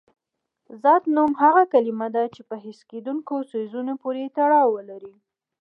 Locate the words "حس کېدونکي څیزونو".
2.63-3.93